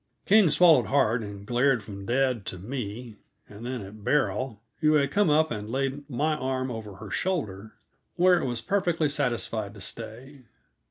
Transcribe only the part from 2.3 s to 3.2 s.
to me,